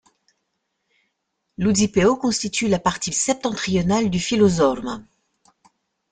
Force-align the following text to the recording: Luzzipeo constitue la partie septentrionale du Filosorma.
Luzzipeo 1.59 2.15
constitue 2.17 2.67
la 2.69 2.79
partie 2.79 3.13
septentrionale 3.13 4.09
du 4.09 4.17
Filosorma. 4.19 5.03